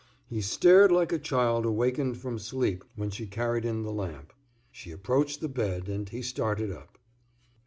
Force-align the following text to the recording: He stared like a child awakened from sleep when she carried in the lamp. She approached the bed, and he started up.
He 0.25 0.41
stared 0.41 0.91
like 0.91 1.11
a 1.11 1.19
child 1.19 1.63
awakened 1.63 2.17
from 2.17 2.39
sleep 2.39 2.83
when 2.95 3.11
she 3.11 3.27
carried 3.27 3.65
in 3.65 3.83
the 3.83 3.93
lamp. 3.93 4.33
She 4.71 4.89
approached 4.89 5.41
the 5.41 5.47
bed, 5.47 5.87
and 5.87 6.09
he 6.09 6.23
started 6.23 6.71
up. 6.71 6.97